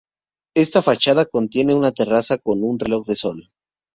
Esta 0.55 0.81
fachada 0.81 1.27
contiene 1.27 1.75
una 1.75 1.91
terraza 1.91 2.39
con 2.39 2.63
un 2.63 2.79
reloj 2.79 3.05
de 3.05 3.15
sol. 3.15 3.51